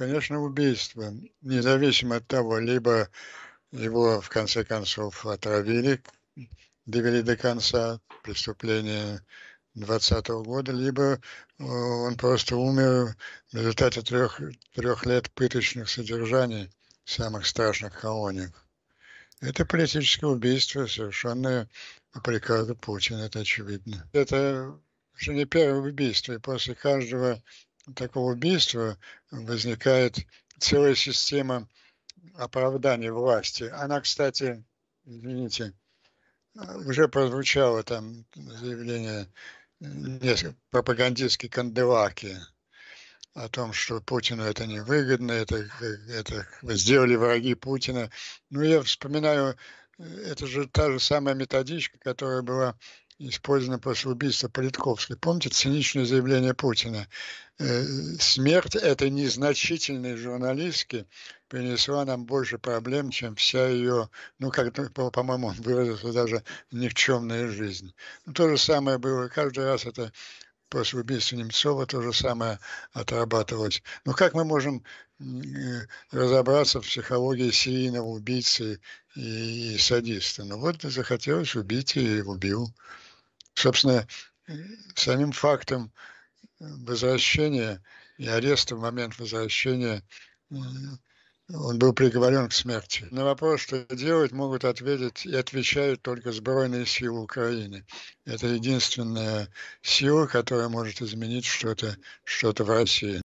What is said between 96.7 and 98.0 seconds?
силы Украины.